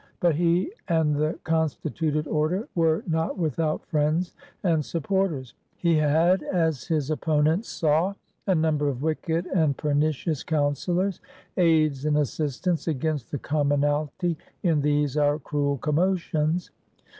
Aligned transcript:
But 0.19 0.33
he 0.33 0.73
and 0.87 1.15
the 1.15 1.37
constituted 1.43 2.25
order 2.27 2.67
were 2.73 3.03
not 3.07 3.37
without 3.37 3.85
friends 3.85 4.33
and 4.63 4.83
supporters. 4.83 5.53
He 5.75 5.97
had, 5.97 6.41
as 6.41 6.85
his 6.87 7.11
opponents 7.11 7.69
saw, 7.69 8.15
a 8.47 8.55
number 8.55 8.89
of 8.89 8.97
*^ 8.97 8.99
wicked 9.01 9.45
and 9.45 9.77
per 9.77 9.93
nicious 9.93 10.43
counsellors, 10.43 11.21
aides 11.55 12.03
and 12.05 12.17
assistants 12.17 12.87
against 12.87 13.29
the 13.29 13.37
commonalty 13.37 14.37
in 14.63 14.81
these 14.81 15.17
our 15.17 15.37
cruel 15.37 15.77
commotions." 15.77 16.71